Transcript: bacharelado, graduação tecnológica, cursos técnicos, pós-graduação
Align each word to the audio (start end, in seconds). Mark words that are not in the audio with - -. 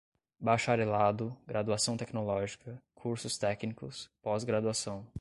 bacharelado, 0.39 1.37
graduação 1.45 1.95
tecnológica, 1.95 2.81
cursos 2.95 3.37
técnicos, 3.37 4.09
pós-graduação 4.23 5.05